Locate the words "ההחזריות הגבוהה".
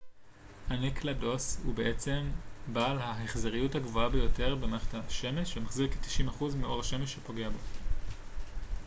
2.99-4.09